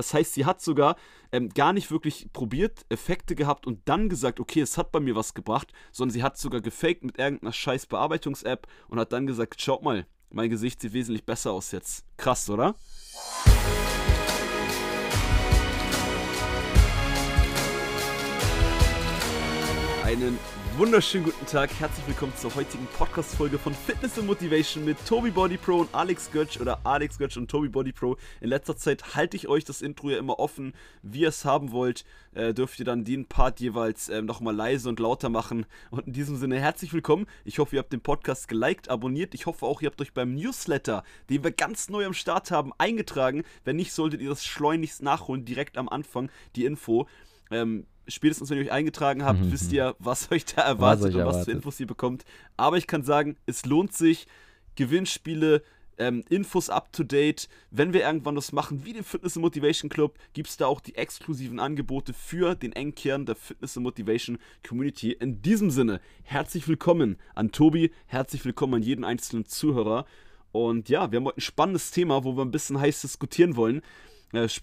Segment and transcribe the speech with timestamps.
[0.00, 0.96] Das heißt, sie hat sogar
[1.30, 5.14] ähm, gar nicht wirklich probiert, Effekte gehabt und dann gesagt, okay, es hat bei mir
[5.14, 9.60] was gebracht, sondern sie hat sogar gefaked mit irgendeiner scheiß Bearbeitungs-App und hat dann gesagt,
[9.60, 12.06] schaut mal, mein Gesicht sieht wesentlich besser aus jetzt.
[12.16, 12.74] Krass, oder?
[20.02, 20.38] Einen
[20.80, 25.58] wunderschönen guten Tag, herzlich willkommen zur heutigen Podcast-Folge von Fitness and Motivation mit Toby Body
[25.58, 28.16] Pro und Alex Götsch oder Alex Götsch und Toby Body Pro.
[28.40, 30.72] In letzter Zeit halte ich euch das Intro ja immer offen.
[31.02, 34.88] Wie ihr es haben wollt, äh, dürft ihr dann den Part jeweils äh, nochmal leise
[34.88, 35.66] und lauter machen.
[35.90, 37.26] Und in diesem Sinne herzlich willkommen.
[37.44, 39.34] Ich hoffe, ihr habt den Podcast geliked, abonniert.
[39.34, 42.72] Ich hoffe auch, ihr habt euch beim Newsletter, den wir ganz neu am Start haben,
[42.78, 43.44] eingetragen.
[43.64, 47.06] Wenn nicht, solltet ihr das schleunigst nachholen, direkt am Anfang, die Info.
[47.50, 49.52] Ähm, spätestens wenn ihr euch eingetragen habt, mhm.
[49.52, 52.24] wisst ihr, was euch da erwartet was und was für Infos ihr bekommt.
[52.56, 54.26] Aber ich kann sagen, es lohnt sich.
[54.76, 55.62] Gewinnspiele,
[55.98, 57.48] ähm, Infos up to date.
[57.70, 60.80] Wenn wir irgendwann was machen wie den Fitness and Motivation Club, gibt es da auch
[60.80, 65.12] die exklusiven Angebote für den Engkern der Fitness and Motivation Community.
[65.12, 70.06] In diesem Sinne, herzlich willkommen an Tobi, herzlich willkommen an jeden einzelnen Zuhörer.
[70.52, 73.82] Und ja, wir haben heute ein spannendes Thema, wo wir ein bisschen heiß diskutieren wollen.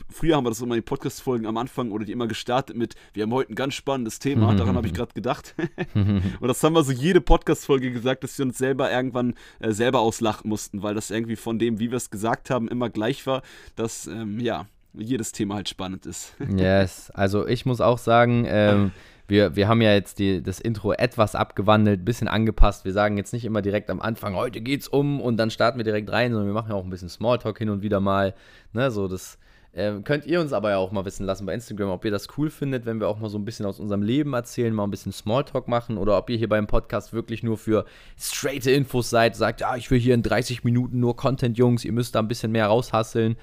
[0.09, 2.95] Früher haben wir das immer in den Podcast-Folgen am Anfang oder die immer gestartet mit,
[3.13, 5.55] wir haben heute ein ganz spannendes Thema, daran habe ich gerade gedacht.
[5.93, 9.99] und das haben wir so jede Podcast-Folge gesagt, dass wir uns selber irgendwann äh, selber
[9.99, 13.41] auslachen mussten, weil das irgendwie von dem, wie wir es gesagt haben, immer gleich war,
[13.75, 16.33] dass, ähm, ja, jedes Thema halt spannend ist.
[16.57, 18.91] yes, also ich muss auch sagen, ähm,
[19.27, 22.85] wir, wir haben ja jetzt die, das Intro etwas abgewandelt, ein bisschen angepasst.
[22.85, 25.83] Wir sagen jetzt nicht immer direkt am Anfang, heute geht's um und dann starten wir
[25.83, 28.33] direkt rein, sondern wir machen ja auch ein bisschen Smalltalk hin und wieder mal.
[28.71, 29.37] Ne, so das
[29.73, 32.27] ähm, könnt ihr uns aber ja auch mal wissen lassen bei Instagram, ob ihr das
[32.37, 34.91] cool findet, wenn wir auch mal so ein bisschen aus unserem Leben erzählen, mal ein
[34.91, 37.85] bisschen Smalltalk machen oder ob ihr hier beim Podcast wirklich nur für
[38.19, 41.91] straight Infos seid, sagt, ja, ich will hier in 30 Minuten nur Content, Jungs, ihr
[41.91, 43.35] müsst da ein bisschen mehr raushasseln.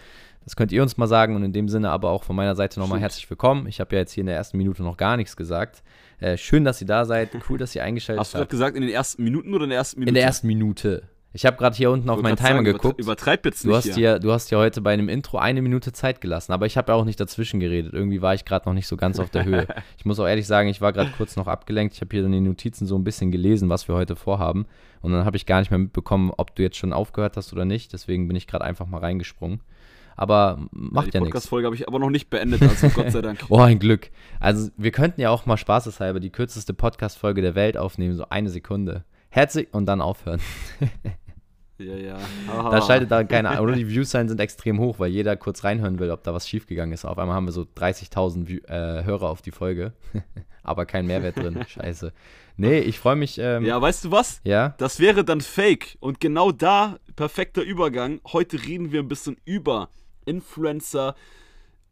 [0.45, 2.79] Das könnt ihr uns mal sagen und in dem Sinne aber auch von meiner Seite
[2.79, 3.67] nochmal herzlich willkommen.
[3.67, 5.83] Ich habe ja jetzt hier in der ersten Minute noch gar nichts gesagt.
[6.21, 7.31] Äh, schön, dass ihr da seid.
[7.49, 8.27] Cool, dass ihr eingeschaltet habt.
[8.27, 10.11] Hast du gerade gesagt in den ersten Minuten oder in der ersten Minute?
[10.11, 11.03] In der ersten Minute.
[11.37, 13.01] Ich habe gerade hier unten auf meinen Timer sagen, geguckt.
[13.01, 13.73] Übertreib jetzt nicht.
[13.73, 14.21] Du hast, hier.
[14.21, 16.97] du hast ja heute bei einem Intro eine Minute Zeit gelassen, aber ich habe ja
[16.97, 17.93] auch nicht dazwischen geredet.
[17.93, 19.67] Irgendwie war ich gerade noch nicht so ganz auf der Höhe.
[19.99, 21.95] Ich muss auch ehrlich sagen, ich war gerade kurz noch abgelenkt.
[21.95, 24.67] Ich habe hier in den Notizen so ein bisschen gelesen, was wir heute vorhaben.
[25.01, 27.65] Und dann habe ich gar nicht mehr mitbekommen, ob du jetzt schon aufgehört hast oder
[27.65, 27.93] nicht.
[27.93, 29.61] Deswegen bin ich gerade einfach mal reingesprungen.
[30.15, 31.13] Aber macht ja, ja nichts.
[31.13, 33.41] Die Podcast-Folge habe ich aber noch nicht beendet, also Gott sei Dank.
[33.49, 34.11] oh, ein Glück.
[34.39, 38.51] Also, wir könnten ja auch mal spaßeshalber die kürzeste Podcast-Folge der Welt aufnehmen, so eine
[38.51, 39.05] Sekunde.
[39.31, 40.41] Herzlich und dann aufhören.
[41.79, 42.19] Ja, ja.
[42.49, 42.71] Aha.
[42.71, 46.11] Da schaltet da keiner Oder die Viewzahlen sind extrem hoch, weil jeder kurz reinhören will,
[46.11, 47.05] ob da was schiefgegangen ist.
[47.05, 49.93] Auf einmal haben wir so 30.000 äh, Hörer auf die Folge.
[50.63, 51.65] Aber kein Mehrwert drin.
[51.69, 52.13] Scheiße.
[52.57, 53.39] Nee, ich freue mich.
[53.39, 54.41] Ähm, ja, weißt du was?
[54.45, 54.75] Ja.
[54.79, 55.97] Das wäre dann Fake.
[56.01, 58.21] Und genau da, perfekter Übergang.
[58.33, 59.91] Heute reden wir ein bisschen über
[60.25, 61.17] Influencer,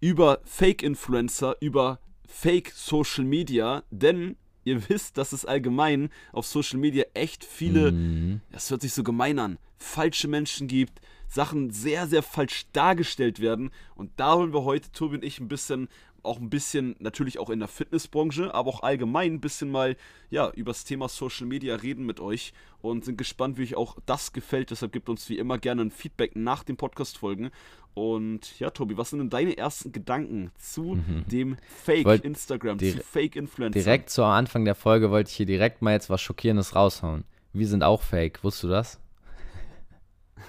[0.01, 3.83] über Fake-Influencer, über Fake Social Media.
[3.91, 8.41] Denn ihr wisst, dass es allgemein auf Social Media echt viele, mhm.
[8.51, 13.71] das hört sich so gemein an, falsche Menschen gibt, Sachen sehr, sehr falsch dargestellt werden.
[13.95, 15.89] Und da wollen wir heute, Tobi und ich, ein bisschen,
[16.23, 19.97] auch ein bisschen, natürlich auch in der Fitnessbranche, aber auch allgemein ein bisschen mal,
[20.31, 23.97] ja, über das Thema Social Media reden mit euch und sind gespannt, wie euch auch
[24.07, 24.71] das gefällt.
[24.71, 27.51] Deshalb gebt uns wie immer gerne ein Feedback nach den Podcast-Folgen.
[27.95, 31.25] Und ja, Tobi, was sind denn deine ersten Gedanken zu mhm.
[31.27, 33.79] dem Fake Instagram, zu Fake Influencer?
[33.79, 37.25] Direkt zu Anfang der Folge wollte ich hier direkt mal jetzt was Schockierendes raushauen.
[37.53, 39.02] Wir sind auch Fake, wusstest du das?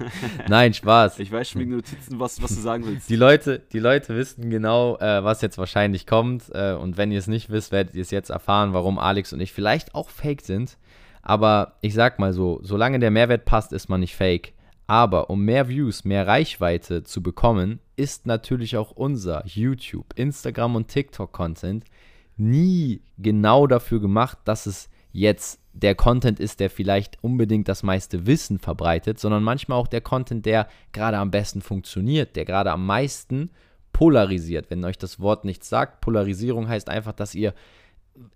[0.48, 1.20] Nein, Spaß.
[1.20, 3.10] Ich weiß schon wegen Notizen, was, was du sagen willst.
[3.10, 6.50] Die Leute, die Leute wissen genau, äh, was jetzt wahrscheinlich kommt.
[6.54, 9.40] Äh, und wenn ihr es nicht wisst, werdet ihr es jetzt erfahren, warum Alex und
[9.40, 10.78] ich vielleicht auch fake sind.
[11.22, 14.54] Aber ich sag mal so, solange der Mehrwert passt, ist man nicht fake.
[14.88, 20.90] Aber um mehr Views, mehr Reichweite zu bekommen, ist natürlich auch unser YouTube, Instagram und
[20.90, 21.86] TikTok-Content
[22.36, 28.26] nie genau dafür gemacht, dass es jetzt der Content ist, der vielleicht unbedingt das meiste
[28.28, 32.86] Wissen verbreitet, sondern manchmal auch der Content, der gerade am besten funktioniert, der gerade am
[32.86, 33.50] meisten
[33.92, 34.70] polarisiert.
[34.70, 37.54] Wenn euch das Wort nichts sagt, Polarisierung heißt einfach, dass ihr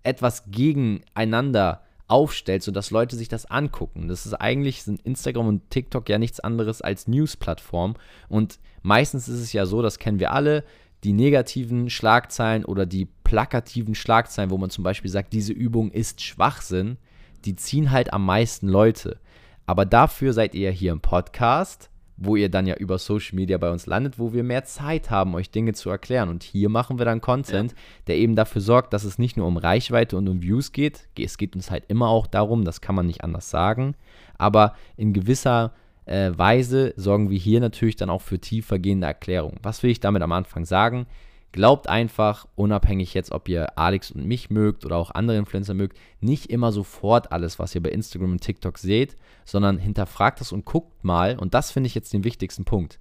[0.02, 4.08] etwas gegeneinander aufstellt, sodass Leute sich das angucken.
[4.08, 7.96] Das ist eigentlich, sind Instagram und TikTok ja nichts anderes als News-Plattformen.
[8.28, 10.64] Und meistens ist es ja so, das kennen wir alle,
[11.04, 16.22] die negativen Schlagzeilen oder die plakativen Schlagzeilen, wo man zum Beispiel sagt, diese Übung ist
[16.22, 16.96] Schwachsinn,
[17.44, 19.18] die ziehen halt am meisten Leute.
[19.66, 23.70] Aber dafür seid ihr hier im Podcast wo ihr dann ja über Social Media bei
[23.70, 26.28] uns landet, wo wir mehr Zeit haben, euch Dinge zu erklären.
[26.28, 27.78] Und hier machen wir dann Content, ja.
[28.08, 31.08] der eben dafür sorgt, dass es nicht nur um Reichweite und um Views geht.
[31.16, 33.94] Es geht uns halt immer auch darum, das kann man nicht anders sagen,
[34.36, 35.72] aber in gewisser
[36.06, 39.60] äh, Weise sorgen wir hier natürlich dann auch für tiefergehende Erklärungen.
[39.62, 41.06] Was will ich damit am Anfang sagen?
[41.52, 45.98] Glaubt einfach, unabhängig jetzt, ob ihr Alex und mich mögt oder auch andere Influencer mögt,
[46.20, 49.16] nicht immer sofort alles, was ihr bei Instagram und TikTok seht,
[49.46, 53.00] sondern hinterfragt es und guckt mal, und das finde ich jetzt den wichtigsten Punkt.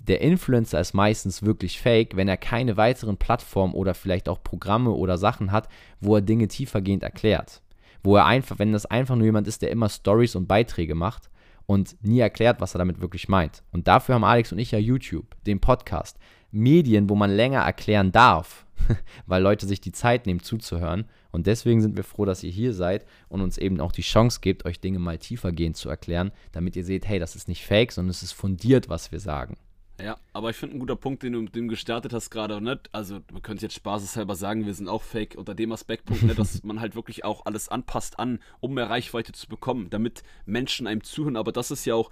[0.00, 4.90] Der Influencer ist meistens wirklich fake, wenn er keine weiteren Plattformen oder vielleicht auch Programme
[4.90, 5.68] oder Sachen hat,
[6.00, 7.62] wo er Dinge tiefergehend erklärt.
[8.04, 11.30] Wo er einfach, wenn das einfach nur jemand ist, der immer Stories und Beiträge macht
[11.66, 13.64] und nie erklärt, was er damit wirklich meint.
[13.72, 16.16] Und dafür haben Alex und ich ja YouTube, den Podcast.
[16.50, 18.66] Medien, wo man länger erklären darf,
[19.26, 21.04] weil Leute sich die Zeit nehmen zuzuhören.
[21.30, 24.40] Und deswegen sind wir froh, dass ihr hier seid und uns eben auch die Chance
[24.40, 27.92] gebt, euch Dinge mal tiefergehend zu erklären, damit ihr seht, hey, das ist nicht fake,
[27.92, 29.56] sondern es ist fundiert, was wir sagen.
[30.00, 32.78] Ja, aber ich finde ein guter Punkt, den du mit dem gestartet hast gerade, ne?
[32.92, 36.36] Also man könnte jetzt spaßeshalber sagen, wir sind auch fake unter dem Aspektpunkt, ne?
[36.36, 40.86] dass man halt wirklich auch alles anpasst an, um mehr Reichweite zu bekommen, damit Menschen
[40.86, 41.36] einem zuhören.
[41.36, 42.10] Aber das ist ja auch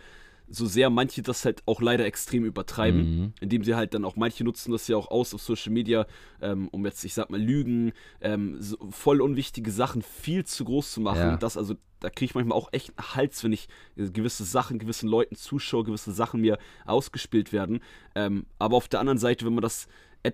[0.48, 3.32] so sehr manche das halt auch leider extrem übertreiben, mhm.
[3.40, 6.06] indem sie halt dann auch, manche nutzen das ja auch aus auf Social Media,
[6.40, 10.92] ähm, um jetzt, ich sag mal, Lügen, ähm, so voll unwichtige Sachen viel zu groß
[10.92, 11.18] zu machen.
[11.18, 11.36] Ja.
[11.36, 15.08] Das also, da kriege ich manchmal auch echt einen Hals, wenn ich gewisse Sachen, gewissen
[15.08, 17.80] Leuten zuschaue, gewisse Sachen mir ausgespielt werden.
[18.14, 19.88] Ähm, aber auf der anderen Seite, wenn man das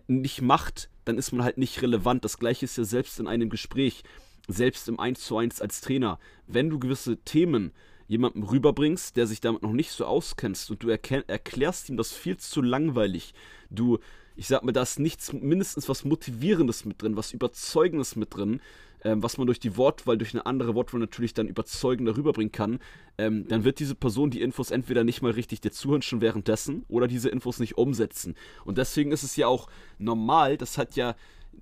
[0.07, 2.25] nicht macht, dann ist man halt nicht relevant.
[2.25, 4.03] Das gleiche ist ja selbst in einem Gespräch,
[4.49, 6.19] selbst im 1 zu 1 als Trainer.
[6.47, 7.73] Wenn du gewisse Themen
[8.09, 12.37] jemandem rüberbringst, der sich damit noch nicht so auskennst und du erklärst ihm das viel
[12.37, 13.35] zu langweilig.
[13.71, 13.99] Du,
[14.37, 18.61] ich sag mal, da ist nichts, mindestens was Motivierendes mit drin, was Überzeugendes mit drin,
[19.05, 22.79] ähm, was man durch die Wortwahl, durch eine andere Wortwahl natürlich dann überzeugender rüberbringen kann,
[23.19, 26.85] ähm, dann wird diese Person die Infos entweder nicht mal richtig dir zuhören schon währenddessen
[26.89, 28.37] oder diese Infos nicht umsetzen.
[28.65, 29.69] Und deswegen ist es ja auch
[29.99, 31.17] normal, das hat ja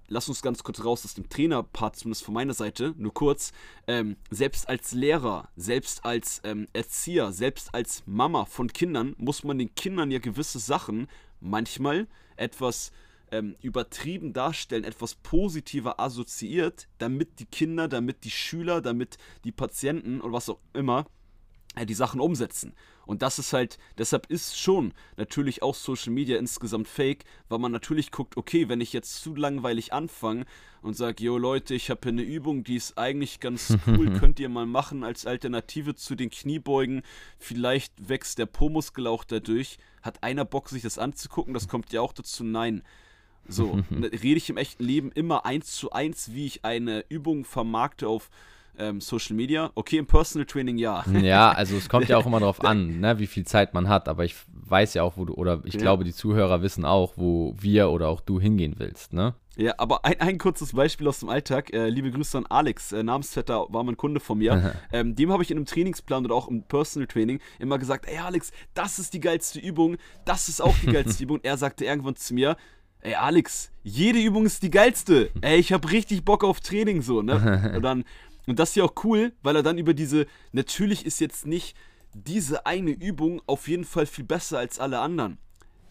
[0.09, 3.53] lass uns ganz kurz raus aus dem Trainerpart, zumindest von meiner Seite, nur kurz.
[3.87, 9.59] Ähm, selbst als Lehrer, selbst als ähm, Erzieher, selbst als Mama von Kindern muss man
[9.59, 11.07] den Kindern ja gewisse Sachen
[11.41, 12.07] manchmal
[12.37, 12.93] etwas
[13.33, 20.21] ähm, übertrieben darstellen, etwas positiver assoziiert, damit die Kinder, damit die Schüler, damit die Patienten
[20.21, 21.07] und was auch immer
[21.77, 22.75] äh, die Sachen umsetzen.
[23.11, 27.73] Und das ist halt, deshalb ist schon natürlich auch Social Media insgesamt fake, weil man
[27.73, 30.45] natürlich guckt, okay, wenn ich jetzt zu langweilig anfange
[30.81, 34.39] und sage, yo Leute, ich habe hier eine Übung, die ist eigentlich ganz cool, könnt
[34.39, 37.03] ihr mal machen als Alternative zu den Kniebeugen.
[37.37, 39.79] Vielleicht wächst der Po-Muskel auch dadurch.
[40.03, 41.53] Hat einer Bock, sich das anzugucken?
[41.53, 42.45] Das kommt ja auch dazu.
[42.45, 42.85] Nein.
[43.49, 48.07] So, rede ich im echten Leben immer eins zu eins, wie ich eine Übung vermarkte
[48.07, 48.31] auf
[48.81, 49.71] ähm, Social Media.
[49.75, 51.05] Okay, im Personal Training ja.
[51.21, 54.09] Ja, also es kommt ja auch immer darauf an, ne, wie viel Zeit man hat.
[54.09, 55.81] Aber ich weiß ja auch, wo du, oder ich ja.
[55.81, 59.35] glaube, die Zuhörer wissen auch, wo wir oder auch du hingehen willst, ne?
[59.57, 61.73] Ja, aber ein, ein kurzes Beispiel aus dem Alltag.
[61.73, 64.75] Äh, liebe Grüße an Alex, äh, Namensvetter war mein Kunde von mir.
[64.93, 68.19] ähm, dem habe ich in einem Trainingsplan oder auch im Personal Training immer gesagt: Ey,
[68.19, 71.41] Alex, das ist die geilste Übung, das ist auch die geilste Übung.
[71.43, 72.57] Er sagte irgendwann zu mir:
[73.03, 75.31] Ey, Alex, jede Übung ist die geilste.
[75.41, 77.73] Ey, ich habe richtig Bock auf Training, so, ne?
[77.77, 78.05] Und dann
[78.51, 81.77] und das ist ja auch cool, weil er dann über diese, natürlich ist jetzt nicht
[82.15, 85.39] diese eine Übung auf jeden Fall viel besser als alle anderen.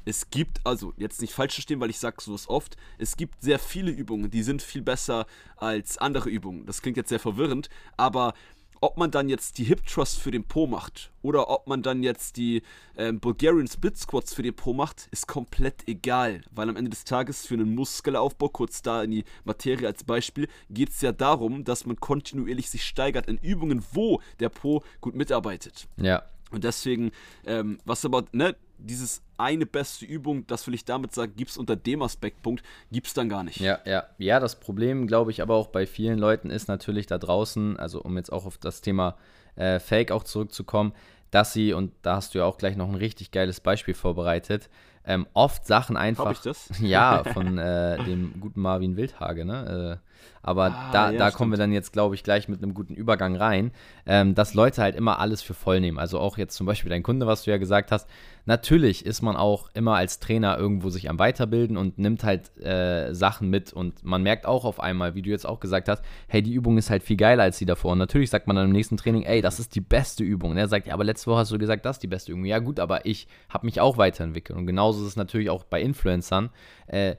[0.03, 3.59] Es gibt, also jetzt nicht falsch verstehen, weil ich sage sowas oft, es gibt sehr
[3.59, 5.25] viele Übungen, die sind viel besser
[5.55, 6.65] als andere Übungen.
[6.65, 8.33] Das klingt jetzt sehr verwirrend, aber
[8.81, 12.03] ob man dann jetzt die Hip Trust für den Po macht oder ob man dann
[12.03, 12.61] jetzt die
[12.97, 17.03] ähm, Bulgarian Split Squats für den Po macht, ist komplett egal, weil am Ende des
[17.03, 21.63] Tages für einen Muskelaufbau, kurz da in die Materie als Beispiel, geht es ja darum,
[21.63, 25.87] dass man kontinuierlich sich steigert in Übungen, wo der Po gut mitarbeitet.
[25.97, 26.23] Ja.
[26.51, 27.11] Und deswegen,
[27.45, 31.57] ähm, was aber, ne, dieses eine beste Übung, das will ich damit sagen, gibt es
[31.57, 33.59] unter dem Aspektpunkt, gibt es dann gar nicht.
[33.59, 34.05] Ja, ja.
[34.17, 38.01] Ja, das Problem, glaube ich, aber auch bei vielen Leuten ist natürlich da draußen, also
[38.01, 39.17] um jetzt auch auf das Thema
[39.55, 40.93] äh, Fake auch zurückzukommen,
[41.31, 44.69] dass sie, und da hast du ja auch gleich noch ein richtig geiles Beispiel vorbereitet,
[45.05, 46.31] ähm, oft Sachen einfach.
[46.31, 46.69] Ich das?
[46.79, 49.99] Ja, von äh, dem guten Marvin Wildhage, ne?
[50.01, 50.09] Äh,
[50.41, 52.95] aber ah, da, ja, da kommen wir dann jetzt, glaube ich, gleich mit einem guten
[52.95, 53.71] Übergang rein,
[54.05, 55.99] ähm, dass Leute halt immer alles für voll nehmen.
[55.99, 58.07] Also auch jetzt zum Beispiel dein Kunde, was du ja gesagt hast.
[58.45, 63.13] Natürlich ist man auch immer als Trainer irgendwo sich am Weiterbilden und nimmt halt äh,
[63.13, 63.73] Sachen mit.
[63.73, 66.77] Und man merkt auch auf einmal, wie du jetzt auch gesagt hast, hey, die Übung
[66.77, 67.91] ist halt viel geiler als die davor.
[67.91, 70.51] Und natürlich sagt man dann im nächsten Training, ey, das ist die beste Übung.
[70.51, 72.45] Und er sagt, ja, aber letzte Woche hast du gesagt, das ist die beste Übung.
[72.45, 74.57] Ja, gut, aber ich habe mich auch weiterentwickelt.
[74.57, 76.49] Und genauso ist es natürlich auch bei Influencern.
[76.87, 77.15] Äh,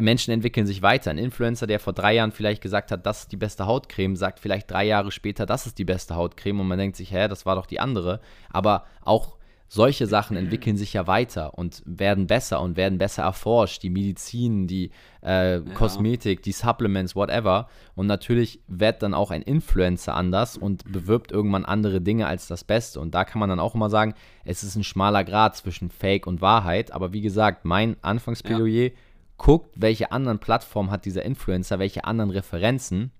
[0.00, 1.10] Menschen entwickeln sich weiter.
[1.10, 4.38] Ein Influencer, der vor drei Jahren vielleicht gesagt hat, das ist die beste Hautcreme, sagt
[4.38, 7.46] vielleicht drei Jahre später, das ist die beste Hautcreme und man denkt sich, hä, das
[7.46, 8.20] war doch die andere.
[8.50, 9.38] Aber auch
[9.74, 13.82] solche Sachen entwickeln sich ja weiter und werden besser und werden besser erforscht.
[13.82, 14.90] Die Medizin, die
[15.24, 15.60] äh, ja.
[15.72, 17.68] Kosmetik, die Supplements, whatever.
[17.94, 22.64] Und natürlich wird dann auch ein Influencer anders und bewirbt irgendwann andere Dinge als das
[22.64, 23.00] Beste.
[23.00, 24.12] Und da kann man dann auch immer sagen,
[24.44, 26.92] es ist ein schmaler Grad zwischen Fake und Wahrheit.
[26.92, 28.90] Aber wie gesagt, mein Anfangsplädoyer, ja.
[29.38, 33.10] guckt, welche anderen Plattformen hat dieser Influencer, welche anderen Referenzen.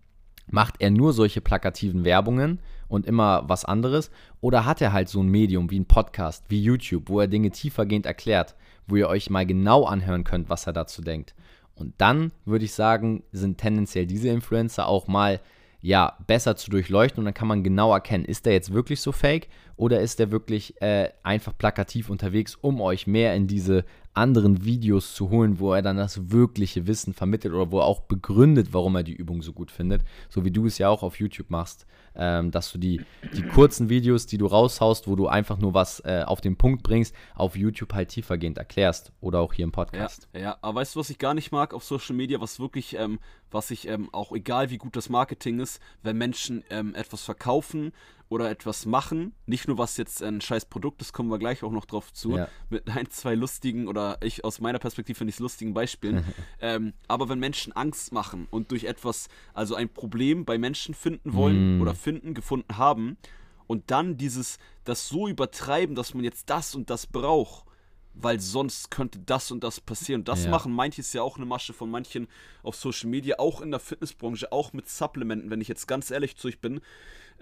[0.48, 2.58] Macht er nur solche plakativen Werbungen
[2.92, 4.10] und immer was anderes?
[4.40, 7.50] Oder hat er halt so ein Medium wie ein Podcast, wie YouTube, wo er Dinge
[7.50, 8.54] tiefergehend erklärt,
[8.86, 11.34] wo ihr euch mal genau anhören könnt, was er dazu denkt?
[11.74, 15.40] Und dann würde ich sagen, sind tendenziell diese Influencer auch mal
[15.80, 19.10] ja besser zu durchleuchten und dann kann man genau erkennen, ist der jetzt wirklich so
[19.10, 23.84] fake oder ist der wirklich äh, einfach plakativ unterwegs, um euch mehr in diese
[24.14, 28.00] anderen Videos zu holen, wo er dann das wirkliche Wissen vermittelt oder wo er auch
[28.00, 31.18] begründet, warum er die Übung so gut findet, so wie du es ja auch auf
[31.18, 33.04] YouTube machst, ähm, dass du die,
[33.34, 36.82] die kurzen Videos, die du raushaust, wo du einfach nur was äh, auf den Punkt
[36.82, 40.28] bringst, auf YouTube halt tiefergehend erklärst oder auch hier im Podcast.
[40.32, 42.96] Ja, ja, aber weißt du, was ich gar nicht mag auf Social Media, was wirklich,
[42.98, 43.18] ähm,
[43.50, 47.92] was ich ähm, auch egal wie gut das Marketing ist, wenn Menschen ähm, etwas verkaufen
[48.32, 51.70] oder etwas machen, nicht nur was jetzt ein scheiß Produkt ist, kommen wir gleich auch
[51.70, 52.48] noch drauf zu, ja.
[52.70, 56.24] mit ein, zwei lustigen oder ich aus meiner Perspektive finde ich lustigen Beispielen,
[56.60, 61.34] ähm, aber wenn Menschen Angst machen und durch etwas, also ein Problem bei Menschen finden
[61.34, 61.82] wollen mm.
[61.82, 63.18] oder finden, gefunden haben
[63.66, 67.66] und dann dieses, das so übertreiben, dass man jetzt das und das braucht,
[68.14, 70.24] weil sonst könnte das und das passieren.
[70.24, 70.50] Das ja.
[70.50, 72.28] machen manches ja auch eine Masche von manchen
[72.62, 76.36] auf Social Media, auch in der Fitnessbranche, auch mit Supplementen, wenn ich jetzt ganz ehrlich
[76.36, 76.80] zu euch bin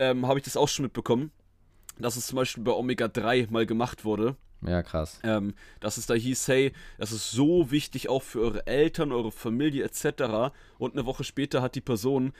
[0.01, 1.31] ähm, habe ich das auch schon mitbekommen,
[1.99, 4.35] dass es zum Beispiel bei Omega 3 mal gemacht wurde.
[4.67, 5.21] Ja, krass.
[5.23, 9.31] Ähm, dass es da hieß, hey, das ist so wichtig auch für eure Eltern, eure
[9.31, 10.53] Familie etc.
[10.79, 12.33] Und eine Woche später hat die Person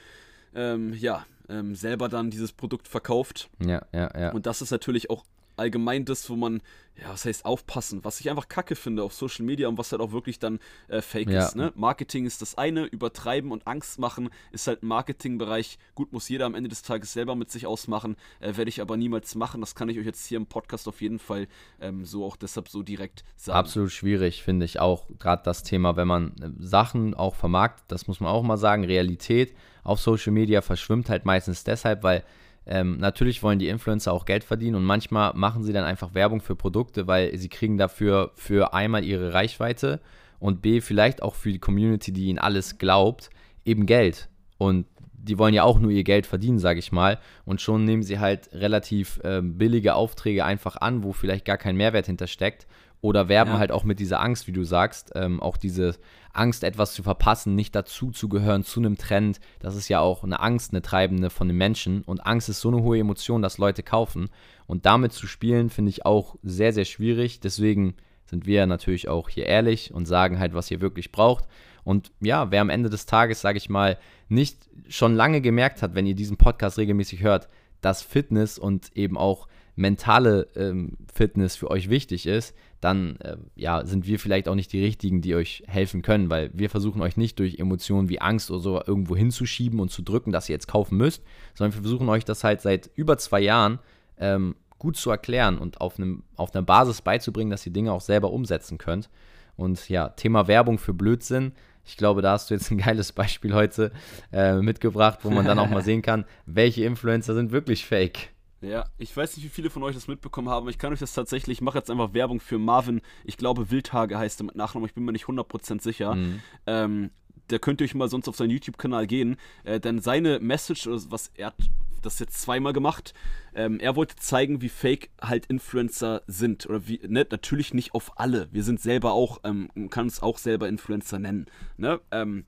[0.53, 3.49] ähm, ja ähm, selber dann dieses Produkt verkauft.
[3.63, 4.31] Ja, ja, ja.
[4.33, 5.23] Und das ist natürlich auch
[5.57, 6.61] allgemein das, wo man,
[6.95, 10.01] ja, was heißt aufpassen, was ich einfach kacke finde auf Social Media und was halt
[10.01, 11.45] auch wirklich dann äh, fake ja.
[11.45, 11.55] ist.
[11.55, 11.71] Ne?
[11.75, 15.77] Marketing ist das eine, übertreiben und Angst machen ist halt ein Marketingbereich.
[15.95, 18.97] Gut, muss jeder am Ende des Tages selber mit sich ausmachen, äh, werde ich aber
[18.97, 19.61] niemals machen.
[19.61, 21.47] Das kann ich euch jetzt hier im Podcast auf jeden Fall
[21.79, 23.57] ähm, so auch deshalb so direkt sagen.
[23.57, 25.07] Absolut schwierig, finde ich auch.
[25.19, 28.83] Gerade das Thema, wenn man äh, Sachen auch vermarktet, das muss man auch mal sagen,
[28.83, 32.23] Realität auf Social Media verschwimmt halt meistens deshalb, weil
[32.65, 36.41] ähm, natürlich wollen die Influencer auch Geld verdienen und manchmal machen sie dann einfach Werbung
[36.41, 39.99] für Produkte, weil sie kriegen dafür für einmal ihre Reichweite
[40.39, 43.29] und B vielleicht auch für die Community, die ihnen alles glaubt,
[43.65, 44.29] eben Geld.
[44.57, 47.19] Und die wollen ja auch nur ihr Geld verdienen, sage ich mal.
[47.45, 51.75] Und schon nehmen sie halt relativ äh, billige Aufträge einfach an, wo vielleicht gar kein
[51.75, 52.67] Mehrwert hintersteckt
[53.01, 53.59] oder werben ja.
[53.59, 55.95] halt auch mit dieser Angst, wie du sagst, ähm, auch diese
[56.33, 59.39] Angst, etwas zu verpassen, nicht dazu zu gehören zu einem Trend.
[59.59, 62.03] Das ist ja auch eine Angst, eine treibende von den Menschen.
[62.03, 64.29] Und Angst ist so eine hohe Emotion, dass Leute kaufen.
[64.67, 67.39] Und damit zu spielen, finde ich auch sehr, sehr schwierig.
[67.39, 71.45] Deswegen sind wir natürlich auch hier ehrlich und sagen halt, was ihr wirklich braucht.
[71.83, 73.97] Und ja, wer am Ende des Tages, sage ich mal,
[74.29, 77.49] nicht schon lange gemerkt hat, wenn ihr diesen Podcast regelmäßig hört,
[77.81, 83.85] dass Fitness und eben auch mentale ähm, Fitness für euch wichtig ist, dann äh, ja,
[83.85, 87.15] sind wir vielleicht auch nicht die Richtigen, die euch helfen können, weil wir versuchen euch
[87.15, 90.67] nicht durch Emotionen wie Angst oder so irgendwo hinzuschieben und zu drücken, dass ihr jetzt
[90.67, 91.23] kaufen müsst,
[91.53, 93.79] sondern wir versuchen euch das halt seit über zwei Jahren
[94.17, 98.01] ähm, gut zu erklären und auf, einem, auf einer Basis beizubringen, dass ihr Dinge auch
[98.01, 99.09] selber umsetzen könnt.
[99.55, 101.51] Und ja, Thema Werbung für Blödsinn.
[101.85, 103.91] Ich glaube, da hast du jetzt ein geiles Beispiel heute
[104.31, 108.29] äh, mitgebracht, wo man dann auch mal sehen kann, welche Influencer sind wirklich fake.
[108.61, 110.69] Ja, ich weiß nicht, wie viele von euch das mitbekommen haben.
[110.69, 113.01] Ich kann euch das tatsächlich, ich mache jetzt einfach Werbung für Marvin.
[113.23, 116.15] Ich glaube, Wildhage heißt er mit Nachnamen, ich bin mir nicht 100% sicher.
[116.15, 116.41] Mhm.
[116.67, 117.09] Ähm,
[117.49, 119.37] der könnt ihr euch mal sonst auf seinen YouTube-Kanal gehen.
[119.63, 121.55] Äh, denn seine Message, was er hat
[122.01, 123.13] das jetzt zweimal gemacht,
[123.53, 126.67] ähm, er wollte zeigen, wie fake halt Influencer sind.
[126.67, 128.47] Oder wie, ne, natürlich nicht auf alle.
[128.51, 131.45] Wir sind selber auch, ähm, man kann es auch selber Influencer nennen.
[131.77, 131.99] Ne?
[132.11, 132.45] Ähm,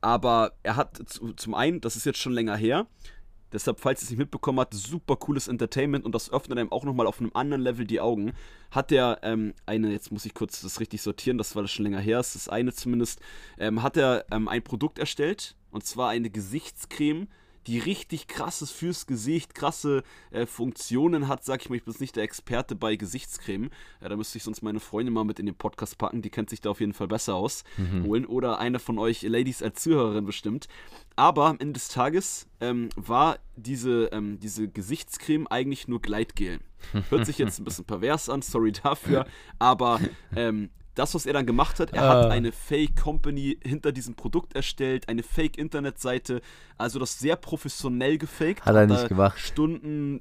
[0.00, 2.86] aber er hat zu, zum einen, das ist jetzt schon länger her,
[3.52, 6.84] Deshalb, falls ihr es nicht mitbekommen habt, super cooles Entertainment und das öffnet einem auch
[6.84, 8.32] nochmal auf einem anderen Level die Augen.
[8.70, 11.84] Hat er ähm, eine, jetzt muss ich kurz das richtig sortieren, das war das schon
[11.84, 13.20] länger her, ist das eine zumindest,
[13.58, 17.28] ähm, hat er ähm, ein Produkt erstellt und zwar eine Gesichtscreme,
[17.70, 22.00] die richtig krasses fürs Gesicht, krasse äh, Funktionen hat, sag ich mal, ich bin jetzt
[22.00, 23.70] nicht der Experte bei Gesichtscreme.
[24.00, 26.50] Ja, da müsste ich sonst meine Freundin mal mit in den Podcast packen, die kennt
[26.50, 27.62] sich da auf jeden Fall besser aus.
[27.76, 28.04] Mhm.
[28.04, 28.26] Holen.
[28.26, 30.66] Oder eine von euch Ladies als Zuhörerin bestimmt.
[31.14, 36.58] Aber am Ende des Tages ähm, war diese, ähm, diese Gesichtscreme eigentlich nur Gleitgel.
[37.08, 39.26] Hört sich jetzt ein bisschen pervers an, sorry dafür.
[39.60, 40.00] Aber
[40.34, 42.28] ähm, das, was er dann gemacht hat, er hat ah.
[42.28, 46.40] eine Fake-Company hinter diesem Produkt erstellt, eine Fake-Internetseite,
[46.78, 48.64] also das sehr professionell gefaked.
[48.64, 49.38] Hat er nicht gemacht.
[49.38, 50.20] Stunden.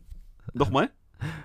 [0.53, 0.91] Nochmal?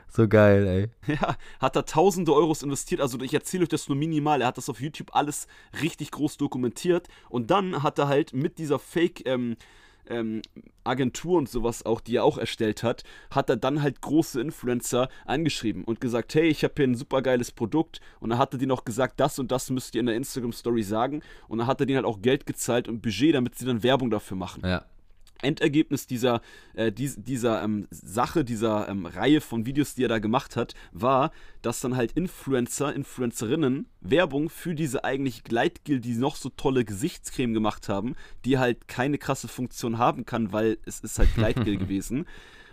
[0.08, 1.14] So geil, ey.
[1.16, 3.00] Ja, hat da tausende Euros investiert.
[3.00, 4.40] Also ich erzähle euch das nur minimal.
[4.40, 5.48] Er hat das auf YouTube alles
[5.82, 7.08] richtig groß dokumentiert.
[7.28, 9.56] Und dann hat er halt mit dieser Fake, ähm,
[10.08, 10.42] ähm,
[10.84, 15.08] Agentur und sowas auch, die er auch erstellt hat, hat er dann halt große Influencer
[15.24, 18.58] angeschrieben und gesagt, hey, ich habe hier ein super geiles Produkt und dann hat er
[18.58, 21.66] denen auch gesagt, das und das müsst ihr in der Instagram Story sagen und dann
[21.66, 24.62] hat er denen halt auch Geld gezahlt und Budget, damit sie dann Werbung dafür machen.
[24.64, 24.84] Ja.
[25.44, 26.40] Endergebnis dieser,
[26.74, 30.74] äh, dies, dieser ähm, Sache, dieser ähm, Reihe von Videos, die er da gemacht hat,
[30.92, 31.30] war,
[31.62, 37.54] dass dann halt Influencer, Influencerinnen Werbung für diese eigentlich Gleitgel, die noch so tolle Gesichtscreme
[37.54, 42.26] gemacht haben, die halt keine krasse Funktion haben kann, weil es ist halt Gleitgel gewesen.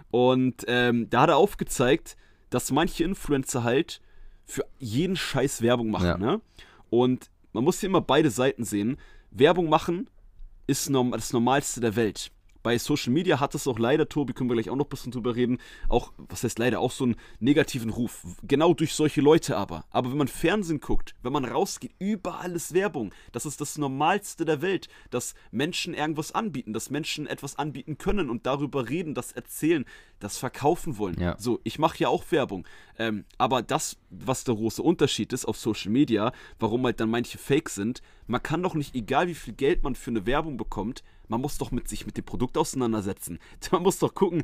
[0.09, 2.17] Und ähm, da hat er aufgezeigt,
[2.49, 4.01] dass manche Influencer halt
[4.45, 6.05] für jeden Scheiß Werbung machen.
[6.05, 6.17] Ja.
[6.17, 6.41] Ne?
[6.89, 8.97] Und man muss hier immer beide Seiten sehen.
[9.31, 10.09] Werbung machen
[10.67, 12.31] ist das Normalste der Welt
[12.63, 15.11] bei Social Media hat es auch leider, Tobi, können wir gleich auch noch ein bisschen
[15.11, 18.25] drüber reden, auch, was heißt leider, auch so einen negativen Ruf.
[18.43, 19.85] Genau durch solche Leute aber.
[19.89, 23.13] Aber wenn man Fernsehen guckt, wenn man rausgeht, überall ist Werbung.
[23.31, 28.29] Das ist das Normalste der Welt, dass Menschen irgendwas anbieten, dass Menschen etwas anbieten können
[28.29, 29.85] und darüber reden, das erzählen,
[30.19, 31.19] das verkaufen wollen.
[31.19, 31.35] Ja.
[31.39, 32.67] So, ich mache ja auch Werbung.
[32.97, 37.37] Ähm, aber das, was der große Unterschied ist auf Social Media, warum halt dann manche
[37.37, 41.03] Fake sind, man kann doch nicht, egal wie viel Geld man für eine Werbung bekommt,
[41.31, 43.39] man muss doch mit sich mit dem Produkt auseinandersetzen.
[43.71, 44.43] Man muss doch gucken,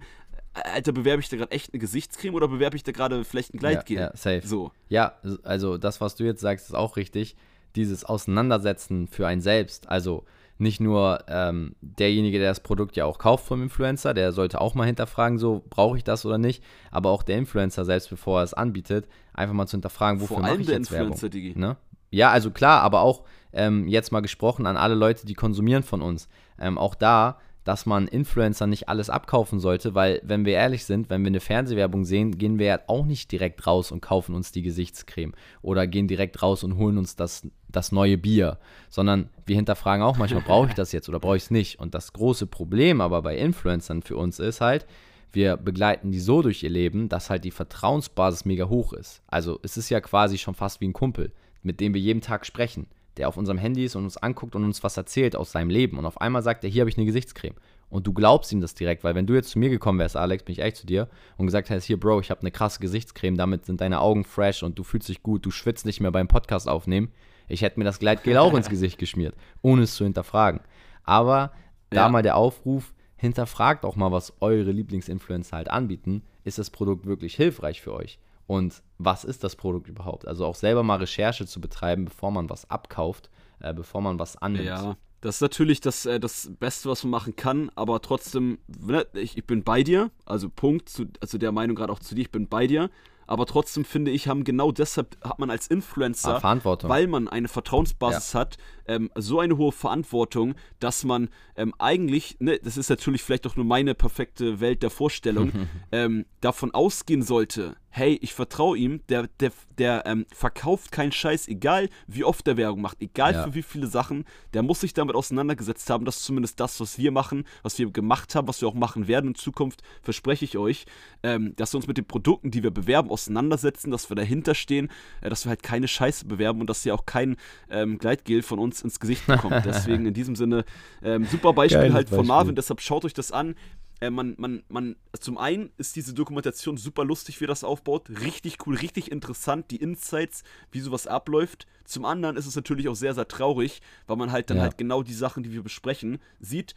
[0.53, 3.59] Alter, bewerbe ich da gerade echt eine Gesichtscreme oder bewerbe ich da gerade vielleicht ein
[3.59, 3.97] Gleitgel?
[3.97, 4.41] Ja, ja, safe.
[4.47, 4.71] So.
[4.87, 7.35] Ja, also das, was du jetzt sagst, ist auch richtig.
[7.75, 9.89] Dieses Auseinandersetzen für einen selbst.
[9.89, 10.23] Also
[10.57, 14.73] nicht nur ähm, derjenige, der das Produkt ja auch kauft vom Influencer, der sollte auch
[14.73, 18.43] mal hinterfragen, so brauche ich das oder nicht, aber auch der Influencer selbst, bevor er
[18.43, 21.19] es anbietet, einfach mal zu hinterfragen, wofür mache ich jetzt Werbung.
[21.55, 21.77] Ne?
[22.09, 23.25] Ja, also klar, aber auch
[23.57, 26.29] ähm, jetzt mal gesprochen an alle Leute, die konsumieren von uns.
[26.59, 31.09] Ähm, auch da, dass man Influencer nicht alles abkaufen sollte, weil, wenn wir ehrlich sind,
[31.09, 34.53] wenn wir eine Fernsehwerbung sehen, gehen wir ja auch nicht direkt raus und kaufen uns
[34.53, 38.57] die Gesichtscreme oder gehen direkt raus und holen uns das, das neue Bier,
[38.89, 41.77] sondern wir hinterfragen auch manchmal, brauche ich das jetzt oder brauche ich es nicht?
[41.77, 44.85] Und das große Problem aber bei Influencern für uns ist halt,
[45.33, 49.21] wir begleiten die so durch ihr Leben, dass halt die Vertrauensbasis mega hoch ist.
[49.27, 51.33] Also es ist ja quasi schon fast wie ein Kumpel,
[51.63, 54.63] mit dem wir jeden Tag sprechen der auf unserem Handy ist und uns anguckt und
[54.63, 55.97] uns was erzählt aus seinem Leben.
[55.97, 57.55] Und auf einmal sagt er, hier habe ich eine Gesichtscreme.
[57.89, 60.43] Und du glaubst ihm das direkt, weil wenn du jetzt zu mir gekommen wärst, Alex,
[60.43, 63.37] bin ich echt zu dir und gesagt hättest, hier, Bro, ich habe eine krasse Gesichtscreme,
[63.37, 66.27] damit sind deine Augen fresh und du fühlst dich gut, du schwitzt nicht mehr beim
[66.27, 67.11] Podcast aufnehmen.
[67.47, 70.59] Ich hätte mir das Gleitgel auch ins Gesicht geschmiert, ohne es zu hinterfragen.
[71.03, 71.53] Aber
[71.89, 72.09] da ja.
[72.09, 76.23] mal der Aufruf, hinterfragt auch mal, was eure Lieblingsinfluencer halt anbieten.
[76.43, 78.19] Ist das Produkt wirklich hilfreich für euch?
[78.47, 80.27] Und was ist das Produkt überhaupt?
[80.27, 83.29] Also auch selber mal Recherche zu betreiben, bevor man was abkauft,
[83.59, 84.65] äh, bevor man was annimmt.
[84.65, 89.05] Ja, das ist natürlich das, äh, das Beste, was man machen kann, aber trotzdem, ne,
[89.13, 92.21] ich, ich bin bei dir, also Punkt, zu, also der Meinung gerade auch zu dir,
[92.21, 92.89] ich bin bei dir,
[93.27, 97.47] aber trotzdem finde ich, haben genau deshalb hat man als Influencer, ah, weil man eine
[97.47, 98.39] Vertrauensbasis ja.
[98.39, 103.45] hat, ähm, so eine hohe Verantwortung, dass man ähm, eigentlich, ne, das ist natürlich vielleicht
[103.45, 105.51] auch nur meine perfekte Welt der Vorstellung,
[105.91, 111.47] ähm, davon ausgehen sollte, hey, ich vertraue ihm, der, der, der ähm, verkauft keinen Scheiß,
[111.47, 113.43] egal wie oft der Werbung macht, egal ja.
[113.43, 116.05] für wie viele Sachen, der muss sich damit auseinandergesetzt haben.
[116.05, 119.07] Das ist zumindest das, was wir machen, was wir gemacht haben, was wir auch machen
[119.07, 120.85] werden in Zukunft, verspreche ich euch,
[121.23, 124.89] ähm, dass wir uns mit den Produkten, die wir bewerben, auseinandersetzen, dass wir dahinter stehen,
[125.21, 127.35] äh, dass wir halt keine Scheiße bewerben und dass ihr auch kein
[127.69, 129.65] ähm, Gleitgel von uns ins Gesicht bekommt.
[129.65, 130.65] Deswegen in diesem Sinne,
[131.03, 132.27] ähm, super Beispiel Geiles halt von Beispiel.
[132.27, 133.55] Marvin, deshalb schaut euch das an.
[133.99, 138.09] Äh, man, man, man, zum einen ist diese Dokumentation super lustig, wie das aufbaut.
[138.21, 141.65] Richtig cool, richtig interessant, die Insights, wie sowas abläuft.
[141.85, 144.63] Zum anderen ist es natürlich auch sehr, sehr traurig, weil man halt dann ja.
[144.63, 146.75] halt genau die Sachen, die wir besprechen, sieht.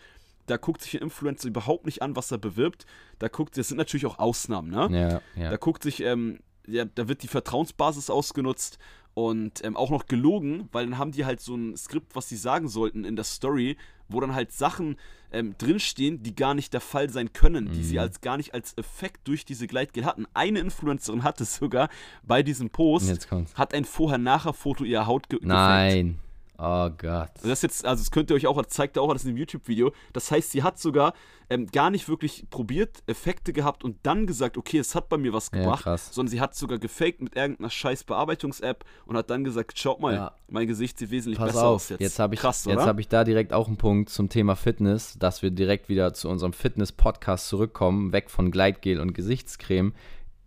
[0.51, 2.85] Da guckt sich ein Influencer überhaupt nicht an, was er bewirbt.
[3.19, 4.89] Da guckt, das sind natürlich auch Ausnahmen, ne?
[4.91, 5.51] Ja, ja.
[5.51, 8.79] Da guckt sich, ähm, ja, da wird die Vertrauensbasis ausgenutzt
[9.15, 12.37] und ähm, auch noch gelogen, weil dann haben die halt so ein Skript, was sie
[12.37, 13.77] sagen sollten in der Story,
[14.09, 14.97] wo dann halt Sachen
[15.33, 17.73] ähm, drinstehen, die gar nicht der Fall sein können, mhm.
[17.73, 18.01] die sie mhm.
[18.01, 20.27] als gar nicht als Effekt durch diese Gleitgel hatten.
[20.35, 21.89] Eine Influencerin hat es sogar
[22.23, 26.07] bei diesem Post, hat ein Vorher-Nachher-Foto ihrer Haut ge Nein.
[26.07, 26.30] Gefällt.
[26.63, 27.31] Oh Gott.
[27.43, 29.39] Das jetzt, also das könnt ihr euch auch, das zeigt er auch alles in dem
[29.39, 29.93] YouTube-Video.
[30.13, 31.15] Das heißt, sie hat sogar
[31.49, 35.33] ähm, gar nicht wirklich probiert, Effekte gehabt und dann gesagt, okay, es hat bei mir
[35.33, 39.43] was gebracht, ja, sondern sie hat sogar gefaked mit irgendeiner scheiß Bearbeitungs-App und hat dann
[39.43, 40.33] gesagt, schaut mal, ja.
[40.49, 42.01] mein Gesicht sieht wesentlich Pass besser auf, aus jetzt.
[42.01, 45.41] Jetzt habe ich, Krass, hab ich da direkt auch einen Punkt zum Thema Fitness, dass
[45.41, 49.95] wir direkt wieder zu unserem Fitness-Podcast zurückkommen, weg von Gleitgel und Gesichtscreme.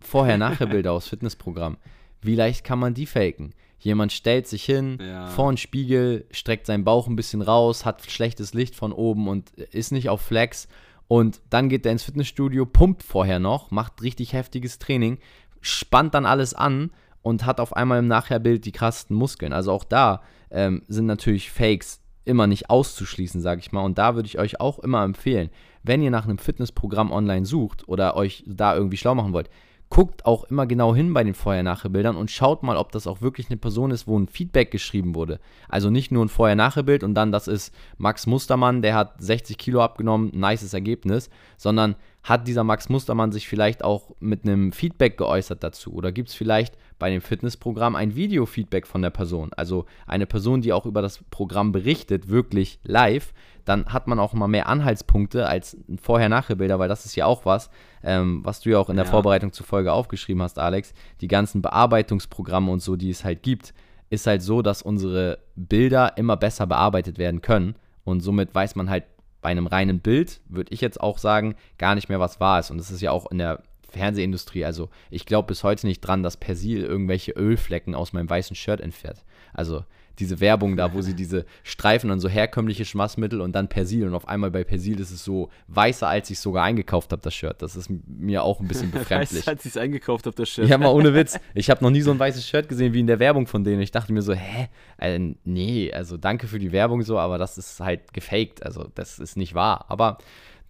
[0.00, 1.76] Vorher-Nachher-Bilder aus Fitnessprogramm.
[2.22, 3.52] Wie leicht kann man die faken?
[3.84, 5.26] Jemand stellt sich hin, ja.
[5.26, 9.50] vor einen Spiegel, streckt seinen Bauch ein bisschen raus, hat schlechtes Licht von oben und
[9.50, 10.68] ist nicht auf Flex
[11.06, 15.18] Und dann geht er ins Fitnessstudio, pumpt vorher noch, macht richtig heftiges Training,
[15.60, 19.52] spannt dann alles an und hat auf einmal im Nachherbild die krassesten Muskeln.
[19.52, 23.84] Also auch da ähm, sind natürlich Fakes immer nicht auszuschließen, sage ich mal.
[23.84, 25.50] Und da würde ich euch auch immer empfehlen,
[25.82, 29.50] wenn ihr nach einem Fitnessprogramm online sucht oder euch da irgendwie schlau machen wollt,
[29.94, 33.48] guckt auch immer genau hin bei den Vorher-Nachher-Bildern und schaut mal, ob das auch wirklich
[33.48, 35.38] eine Person ist, wo ein Feedback geschrieben wurde.
[35.68, 39.80] Also nicht nur ein Vorher-Nachher-Bild und dann das ist Max Mustermann, der hat 60 Kilo
[39.80, 45.62] abgenommen, nices Ergebnis, sondern hat dieser Max Mustermann sich vielleicht auch mit einem Feedback geäußert
[45.62, 45.92] dazu?
[45.92, 49.50] Oder gibt es vielleicht bei dem Fitnessprogramm ein Video-Feedback von der Person?
[49.54, 53.34] Also eine Person, die auch über das Programm berichtet, wirklich live,
[53.66, 57.68] dann hat man auch mal mehr Anhaltspunkte als Vorher-Nachher-Bilder, weil das ist ja auch was,
[58.02, 59.10] ähm, was du ja auch in der ja.
[59.10, 60.94] Vorbereitung zur Folge aufgeschrieben hast, Alex.
[61.20, 63.74] Die ganzen Bearbeitungsprogramme und so, die es halt gibt,
[64.08, 67.74] ist halt so, dass unsere Bilder immer besser bearbeitet werden können.
[68.04, 69.04] Und somit weiß man halt
[69.44, 72.70] bei einem reinen Bild, würde ich jetzt auch sagen, gar nicht mehr, was wahr ist.
[72.70, 74.64] Und das ist ja auch in der Fernsehindustrie.
[74.64, 78.80] Also ich glaube bis heute nicht dran, dass Persil irgendwelche Ölflecken aus meinem weißen Shirt
[78.80, 79.22] entfernt.
[79.52, 79.84] Also
[80.18, 84.14] diese Werbung da, wo sie diese Streifen dann so herkömmliche Schmassmittel und dann Persil und
[84.14, 87.34] auf einmal bei Persil ist es so weißer, als ich es sogar eingekauft habe, das
[87.34, 87.60] Shirt.
[87.62, 89.40] Das ist mir auch ein bisschen befremdlich.
[89.40, 90.68] Weißer, als ich es eingekauft habe, das Shirt.
[90.68, 91.38] Ja, mal ohne Witz.
[91.56, 93.80] Ich habe noch nie so ein weißes Shirt gesehen wie in der Werbung von denen.
[93.80, 94.68] Ich dachte mir so, hä?
[94.98, 98.64] Äh, nee, also danke für die Werbung so, aber das ist halt gefaked.
[98.64, 99.84] Also das ist nicht wahr.
[99.88, 100.18] Aber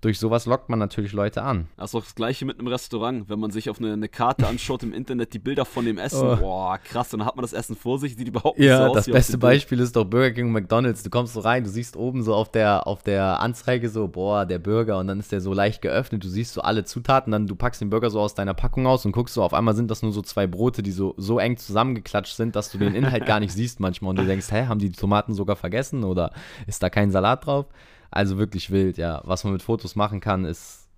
[0.05, 1.69] durch sowas lockt man natürlich Leute an.
[1.79, 3.29] Das ist auch das gleiche mit einem Restaurant.
[3.31, 6.29] Wenn man sich auf eine, eine Karte anschaut im Internet, die Bilder von dem Essen,
[6.29, 6.37] oh.
[6.37, 8.91] boah, krass, dann hat man das Essen vor sich, sieht überhaupt nicht ja, so aus.
[8.91, 11.03] Ja, das beste Beispiel ist doch Burger King und McDonalds.
[11.03, 14.45] Du kommst so rein, du siehst oben so auf der, auf der Anzeige so, boah,
[14.45, 17.47] der Burger, und dann ist der so leicht geöffnet, du siehst so alle Zutaten, dann
[17.47, 19.91] du packst den Burger so aus deiner Packung aus und guckst so, auf einmal sind
[19.91, 23.25] das nur so zwei Brote, die so, so eng zusammengeklatscht sind, dass du den Inhalt
[23.25, 26.33] gar nicht siehst manchmal und du denkst, hä, haben die Tomaten sogar vergessen oder
[26.67, 27.67] ist da kein Salat drauf?
[28.15, 29.23] Also wirklich wild, ja.
[29.25, 30.89] Was man mit Fotos machen kann, ist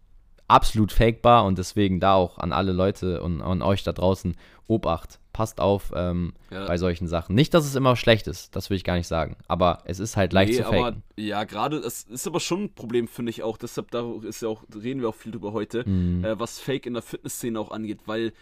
[0.48, 5.18] absolut fakebar und deswegen da auch an alle Leute und an euch da draußen Obacht.
[5.33, 6.66] Passt auf ähm, ja.
[6.66, 7.35] bei solchen Sachen.
[7.35, 9.37] Nicht, dass es immer schlecht ist, das will ich gar nicht sagen.
[9.48, 10.79] Aber es ist halt leicht nee, zu faken.
[10.79, 13.57] Aber, ja, gerade, es ist aber schon ein Problem, finde ich auch.
[13.57, 16.22] Deshalb da ist ja auch, reden wir auch viel drüber heute, mhm.
[16.22, 18.35] äh, was Fake in der Fitnessszene auch angeht, weil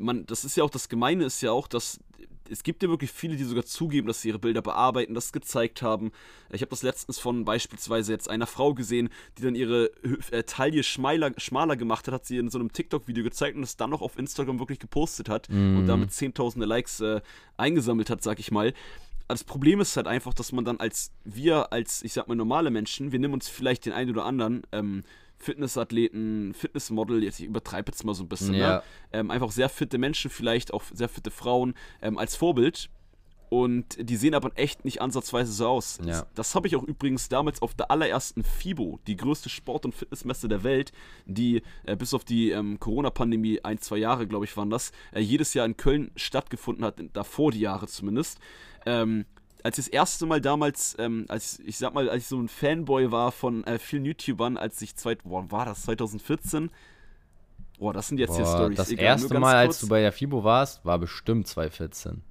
[0.00, 2.00] man, das ist ja auch das Gemeine, ist ja auch, dass
[2.50, 5.82] es gibt ja wirklich viele, die sogar zugeben, dass sie ihre Bilder bearbeiten, das gezeigt
[5.82, 6.10] haben.
[6.50, 9.08] Ich habe das letztens von beispielsweise jetzt einer Frau gesehen,
[9.38, 9.90] die dann ihre
[10.32, 13.76] äh, Taille schmaler, schmaler gemacht hat, hat sie in so einem TikTok-Video gezeigt und es
[13.76, 15.78] dann noch auf Instagram wirklich gepostet hat mhm.
[15.78, 17.20] und damit zehntausende Likes äh,
[17.56, 18.74] eingesammelt hat, sag ich mal
[19.28, 22.70] das Problem ist halt einfach, dass man dann als wir, als ich sag mal normale
[22.70, 25.04] Menschen, wir nehmen uns vielleicht den einen oder anderen ähm,
[25.40, 28.58] Fitnessathleten, Fitnessmodel, jetzt ich übertreibe jetzt mal so ein bisschen, ne?
[28.58, 28.76] ja.
[28.76, 28.82] ne?
[29.12, 32.90] ähm, einfach sehr fitte Menschen, vielleicht auch sehr fitte Frauen ähm, als Vorbild.
[33.48, 35.98] Und die sehen aber echt nicht ansatzweise so aus.
[35.98, 36.06] Ja.
[36.06, 39.94] Das, das habe ich auch übrigens damals auf der allerersten FIBO, die größte Sport- und
[39.94, 40.92] Fitnessmesse der Welt,
[41.26, 45.18] die äh, bis auf die ähm, Corona-Pandemie ein, zwei Jahre, glaube ich, waren das, äh,
[45.18, 48.38] jedes Jahr in Köln stattgefunden hat, davor die Jahre zumindest.
[48.86, 49.24] Ähm,
[49.64, 52.48] als ich das erste Mal damals, ähm, als ich sag mal, als ich so ein
[52.48, 56.70] Fanboy war von äh, vielen YouTubern, als ich zwei, boah, war das 2014?
[57.78, 58.76] Boah, das sind jetzt boah, hier Stories.
[58.76, 59.76] Das Egal, erste Mal, kurz.
[59.76, 62.22] als du bei der FIBO warst, war bestimmt 2014.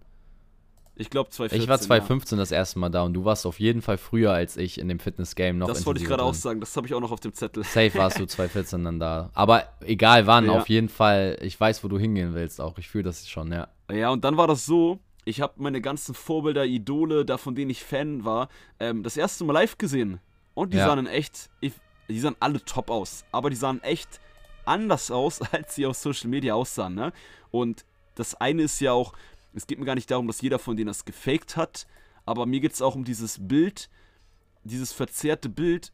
[1.00, 1.64] Ich glaube 2014.
[1.64, 2.42] Ich war 2015 ja.
[2.42, 5.00] das erste Mal da und du warst auf jeden Fall früher als ich in dem
[5.00, 5.68] Fitness-Game noch.
[5.68, 7.64] Das wollte ich gerade auch sagen, das habe ich auch noch auf dem Zettel.
[7.64, 9.30] Safe warst du 2014 dann da.
[9.34, 10.52] Aber egal wann, ja.
[10.52, 12.78] auf jeden Fall, ich weiß, wo du hingehen willst auch.
[12.78, 13.70] Ich fühle das schon, ja.
[13.90, 17.72] Ja, und dann war das so, ich habe meine ganzen Vorbilder, Idole, da von denen
[17.72, 20.20] ich Fan war, ähm, das erste Mal live gesehen.
[20.54, 20.88] Und die ja.
[20.88, 21.74] sahen echt, ich,
[22.08, 23.26] die sahen alle top aus.
[23.32, 24.20] Aber die sahen echt
[24.66, 26.96] anders aus, als sie auf Social Media aussahen.
[26.96, 27.14] Ne?
[27.52, 29.14] Und das eine ist ja auch,
[29.54, 31.88] es geht mir gar nicht darum, dass jeder von denen das gefaked hat,
[32.26, 33.90] aber mir geht es auch um dieses Bild,
[34.64, 35.92] dieses verzerrte Bild.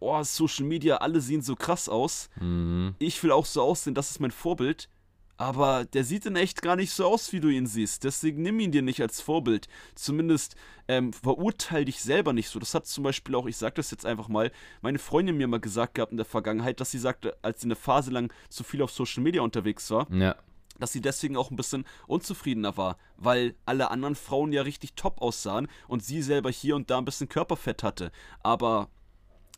[0.00, 2.30] Oh, Social Media, alle sehen so krass aus.
[2.40, 2.94] Mhm.
[2.98, 4.88] Ich will auch so aussehen, das ist mein Vorbild.
[5.38, 8.04] Aber der sieht in echt gar nicht so aus, wie du ihn siehst.
[8.04, 9.68] Deswegen nimm ihn dir nicht als Vorbild.
[9.94, 10.56] Zumindest
[10.88, 12.58] ähm, verurteil dich selber nicht so.
[12.58, 15.60] Das hat zum Beispiel auch, ich sag das jetzt einfach mal, meine Freundin mir mal
[15.60, 18.80] gesagt gehabt in der Vergangenheit, dass sie sagte, als sie eine Phase lang zu viel
[18.80, 20.36] auf Social Media unterwegs war, ja.
[20.78, 25.20] dass sie deswegen auch ein bisschen unzufriedener war, weil alle anderen Frauen ja richtig top
[25.20, 28.10] aussahen und sie selber hier und da ein bisschen Körperfett hatte.
[28.42, 28.88] Aber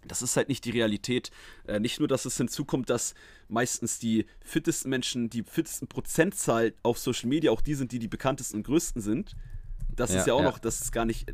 [0.09, 1.31] das ist halt nicht die Realität.
[1.67, 3.15] Äh, nicht nur, dass es hinzukommt, dass
[3.49, 8.09] meistens die fittesten Menschen, die fittesten Prozentzahl auf Social Media auch die sind, die die
[8.09, 9.37] bekanntesten und größten sind.
[9.99, 10.45] Das ja, ist ja auch ja.
[10.45, 11.27] noch, das ist gar nicht,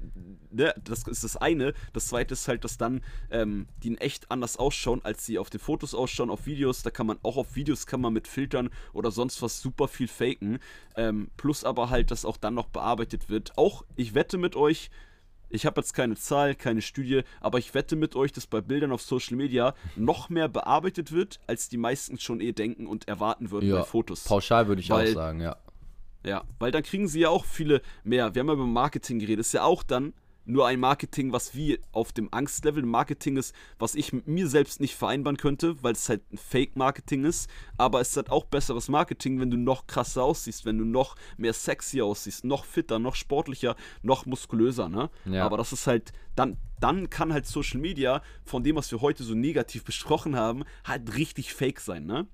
[0.51, 1.75] ne, das ist das eine.
[1.93, 5.51] Das zweite ist halt, dass dann ähm, die in echt anders ausschauen, als sie auf
[5.51, 6.83] den Fotos ausschauen, auf Videos.
[6.83, 10.09] Da kann man auch auf Videos kann man mit Filtern oder sonst was super viel
[10.09, 10.61] faken.
[10.97, 13.59] Ähm, plus aber halt, dass auch dann noch bearbeitet wird.
[13.59, 14.91] Auch, ich wette mit euch,
[15.50, 18.92] ich habe jetzt keine Zahl, keine Studie, aber ich wette mit euch, dass bei Bildern
[18.92, 23.50] auf Social Media noch mehr bearbeitet wird, als die meisten schon eh denken und erwarten
[23.50, 24.24] würden Ja, bei Fotos.
[24.24, 25.57] Pauschal würde ich Weil- auch sagen, ja.
[26.26, 28.35] Ja, weil dann kriegen sie ja auch viele mehr.
[28.35, 29.40] Wir haben ja über Marketing geredet.
[29.40, 33.94] Ist ja auch dann nur ein Marketing, was wie auf dem Angstlevel Marketing ist, was
[33.94, 37.48] ich mit mir selbst nicht vereinbaren könnte, weil es halt ein Fake-Marketing ist.
[37.78, 41.16] Aber es ist halt auch besseres Marketing, wenn du noch krasser aussiehst, wenn du noch
[41.37, 45.11] mehr sexy aussiehst, noch fitter, noch sportlicher, noch muskulöser, ne?
[45.24, 45.46] Ja.
[45.46, 49.24] Aber das ist halt, dann, dann kann halt Social Media von dem, was wir heute
[49.24, 52.26] so negativ besprochen haben, halt richtig fake sein, ne?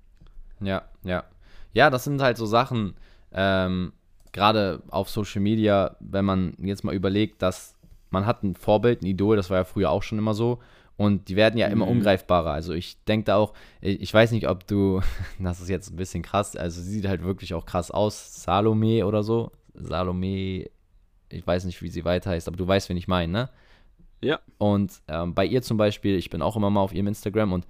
[0.61, 1.25] Ja, ja.
[1.73, 2.97] Ja, das sind halt so Sachen,
[3.33, 3.93] ähm,
[4.33, 7.77] gerade auf Social Media, wenn man jetzt mal überlegt, dass
[8.11, 10.59] man hat ein Vorbild, ein Idol, das war ja früher auch schon immer so.
[10.97, 11.93] Und die werden ja immer Mhm.
[11.93, 12.51] ungreifbarer.
[12.51, 15.01] Also ich denke da auch, ich ich weiß nicht, ob du,
[15.39, 19.07] das ist jetzt ein bisschen krass, also sie sieht halt wirklich auch krass aus, Salome
[19.07, 19.51] oder so.
[19.75, 20.67] Salome,
[21.29, 23.51] ich weiß nicht, wie sie weiter heißt, aber du weißt, wen ich meine, ne?
[24.23, 24.41] Ja.
[24.59, 27.67] Und ähm, bei ihr zum Beispiel, ich bin auch immer mal auf ihrem Instagram und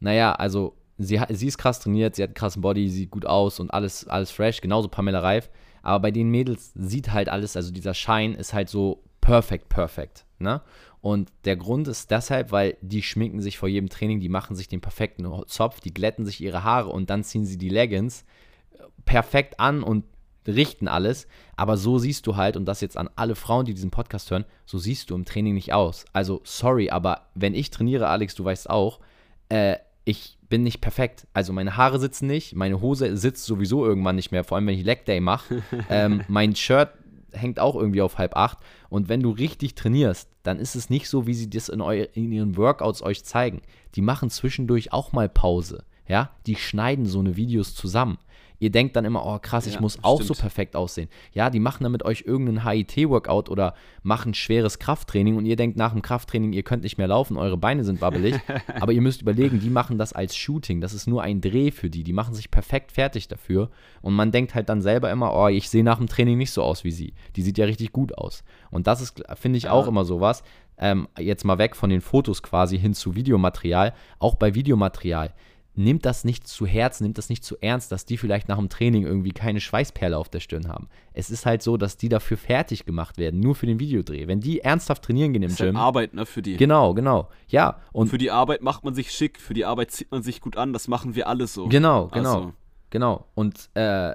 [0.00, 3.60] naja, also sie, sie ist krass trainiert, sie hat einen krassen Body, sieht gut aus
[3.60, 5.50] und alles, alles fresh, genauso Pamela Reif.
[5.82, 10.24] Aber bei den Mädels sieht halt alles, also dieser Schein ist halt so perfekt, perfekt.
[10.38, 10.60] Ne?
[11.00, 14.68] Und der Grund ist deshalb, weil die schminken sich vor jedem Training, die machen sich
[14.68, 18.24] den perfekten Zopf, die glätten sich ihre Haare und dann ziehen sie die Leggings
[18.72, 20.04] äh, perfekt an und
[20.46, 21.26] richten alles.
[21.56, 24.44] Aber so siehst du halt, und das jetzt an alle Frauen, die diesen Podcast hören,
[24.64, 26.04] so siehst du im Training nicht aus.
[26.12, 29.00] Also, sorry, aber wenn ich trainiere, Alex, du weißt auch,
[29.48, 31.26] äh, ich bin nicht perfekt.
[31.32, 34.78] Also meine Haare sitzen nicht, meine Hose sitzt sowieso irgendwann nicht mehr, vor allem wenn
[34.78, 35.62] ich Leg Day mache.
[35.90, 36.90] ähm, mein Shirt
[37.36, 38.58] hängt auch irgendwie auf halb acht.
[38.88, 41.92] Und wenn du richtig trainierst, dann ist es nicht so, wie sie das in, eu
[42.12, 43.62] in ihren Workouts euch zeigen.
[43.94, 45.84] Die machen zwischendurch auch mal Pause.
[46.08, 48.18] Ja, die schneiden so eine Videos zusammen.
[48.58, 51.08] Ihr denkt dann immer, oh krass, ich Ja, muss auch so perfekt aussehen.
[51.32, 55.76] Ja, die machen dann mit euch irgendeinen HIT-Workout oder machen schweres Krafttraining und ihr denkt
[55.76, 58.34] nach dem Krafttraining, ihr könnt nicht mehr laufen, eure Beine sind wabbelig.
[58.80, 60.80] aber ihr müsst überlegen, die machen das als Shooting.
[60.80, 62.02] Das ist nur ein Dreh für die.
[62.02, 63.70] Die machen sich perfekt fertig dafür.
[64.00, 66.62] Und man denkt halt dann selber immer, oh, ich sehe nach dem Training nicht so
[66.62, 67.14] aus wie sie.
[67.36, 68.42] Die sieht ja richtig gut aus.
[68.70, 69.72] Und das ist, finde ich, Ja.
[69.72, 70.42] auch immer sowas.
[70.78, 73.94] Ähm, jetzt mal weg von den Fotos quasi hin zu Videomaterial.
[74.18, 75.32] Auch bei Videomaterial
[75.76, 78.68] nimmt das nicht zu Herzen, nimmt das nicht zu ernst, dass die vielleicht nach dem
[78.68, 80.88] Training irgendwie keine Schweißperle auf der Stirn haben.
[81.12, 84.26] Es ist halt so, dass die dafür fertig gemacht werden, nur für den Videodreh.
[84.26, 85.76] Wenn die ernsthaft trainieren gehen im Das ist halt Gym.
[85.76, 86.56] Arbeit, ne, für die.
[86.56, 87.28] Genau, genau.
[87.48, 90.40] Ja, und Für die Arbeit macht man sich schick, für die Arbeit zieht man sich
[90.40, 91.68] gut an, das machen wir alle so.
[91.68, 92.34] Genau, genau.
[92.34, 92.52] Also,
[92.90, 93.26] Genau.
[93.34, 94.14] Und äh,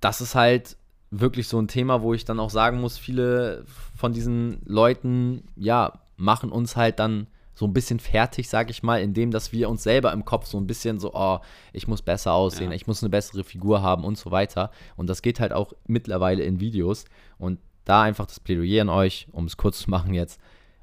[0.00, 0.76] das ist halt
[1.10, 3.64] wirklich so ein Thema, wo ich dann auch sagen muss, viele
[3.96, 7.26] von diesen Leuten, ja, machen uns halt dann
[7.60, 10.56] so ein bisschen fertig, sag ich mal, indem dass wir uns selber im Kopf so
[10.58, 11.40] ein bisschen so, oh,
[11.74, 12.76] ich muss besser aussehen, Ja.
[12.76, 14.70] ich muss eine bessere Figur haben und so weiter.
[14.96, 17.04] Und das geht halt auch mittlerweile in Videos.
[17.36, 20.40] Und da einfach das Plädoyer an euch, um es kurz zu machen jetzt,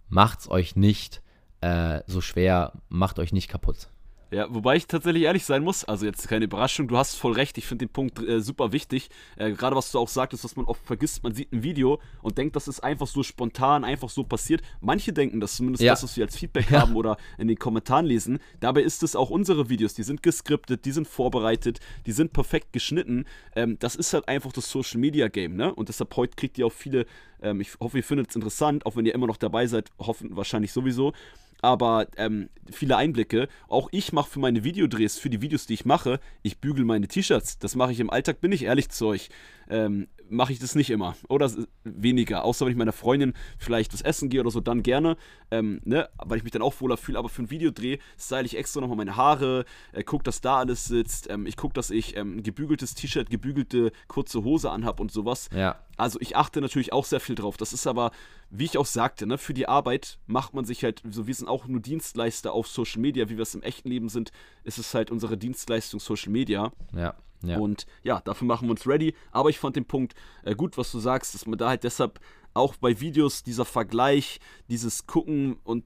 [0.08, 1.24] macht's euch nicht
[1.62, 3.90] äh, so schwer, macht euch nicht kaputt.
[4.30, 7.58] Ja, wobei ich tatsächlich ehrlich sein muss, also jetzt keine Überraschung, du hast voll recht,
[7.58, 9.10] ich finde den Punkt äh, super wichtig.
[9.38, 12.38] Äh, Gerade was du auch sagtest, was man oft vergisst, man sieht ein Video und
[12.38, 14.62] denkt, das ist einfach so spontan, einfach so passiert.
[14.82, 15.94] Manche denken das, zumindest Ja.
[15.94, 16.82] das, was wir als Feedback Ja.
[16.82, 18.40] haben oder in den Kommentaren lesen.
[18.60, 22.74] Dabei ist es auch unsere Videos, die sind geskriptet, die sind vorbereitet, die sind perfekt
[22.74, 23.24] geschnitten.
[23.56, 25.74] Ähm, das ist halt einfach das Social Media Game, ne?
[25.74, 27.06] Und deshalb heute kriegt ihr auch viele,
[27.42, 30.36] ähm, ich hoffe, ihr findet es interessant, auch wenn ihr immer noch dabei seid, hoffen
[30.36, 31.14] wahrscheinlich sowieso
[31.62, 33.48] aber ähm, viele Einblicke.
[33.68, 37.08] Auch ich mache für meine Videodrehs, für die Videos, die ich mache, ich bügel meine
[37.08, 37.60] T-Shirts.
[37.60, 39.30] Das mache ich im Alltag, bin ich ehrlich zu euch.
[39.70, 41.16] Ähm, mache ich das nicht immer.
[41.30, 41.52] Oder
[41.84, 42.44] weniger.
[42.44, 45.18] Außer wenn ich meiner Freundin vielleicht was essen gehe oder so, dann gerne.
[45.52, 46.10] Ähm, ne?
[46.18, 47.18] Weil ich mich dann auch wohler fühle.
[47.20, 50.86] Aber für einen Videodreh style ich extra nochmal meine Haare, äh, guck, dass da alles
[50.86, 51.30] sitzt.
[51.30, 55.50] Ähm, ich gucke, dass ich ähm, ein gebügeltes T-Shirt, gebügelte kurze Hose anhab und sowas.
[55.56, 55.78] Ja.
[55.98, 57.58] Also ich achte natürlich auch sehr viel drauf.
[57.58, 58.12] Das ist aber,
[58.50, 61.48] wie ich auch sagte, ne, für die Arbeit macht man sich halt, so wir sind
[61.48, 64.32] auch nur Dienstleister auf Social Media, wie wir es im echten Leben sind,
[64.64, 66.72] ist es halt unsere Dienstleistung Social Media.
[66.94, 67.16] Ja.
[67.44, 67.60] Ja.
[67.60, 69.14] Und ja, dafür machen wir uns ready.
[69.32, 72.20] Aber ich fand den Punkt äh, gut, was du sagst, dass man da halt deshalb
[72.54, 75.84] auch bei Videos dieser Vergleich, dieses Gucken und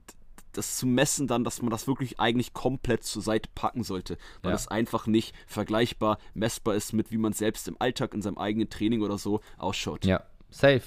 [0.52, 4.50] das zu messen dann, dass man das wirklich eigentlich komplett zur Seite packen sollte, weil
[4.50, 4.56] Ja.
[4.56, 8.68] das einfach nicht vergleichbar, messbar ist mit wie man selbst im Alltag in seinem eigenen
[8.70, 10.04] Training oder so ausschaut.
[10.04, 10.82] Ja, safe.